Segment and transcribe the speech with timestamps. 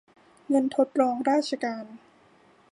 [0.49, 1.85] เงินทดรองราชการ